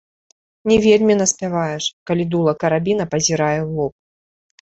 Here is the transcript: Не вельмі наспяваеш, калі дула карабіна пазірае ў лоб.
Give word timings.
Не 0.69 0.75
вельмі 0.85 1.17
наспяваеш, 1.17 1.83
калі 2.11 2.23
дула 2.35 2.51
карабіна 2.63 3.03
пазірае 3.13 3.59
ў 3.67 3.77
лоб. 3.77 3.93